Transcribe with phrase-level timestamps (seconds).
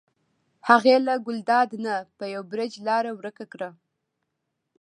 [0.69, 3.69] هغې له ګلداد نه په یو بړچ لاره ورکه کړه.